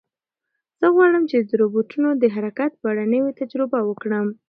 [0.79, 4.27] زه غواړم چې د روبوټونو د حرکت په اړه نوې تجربه وکړم.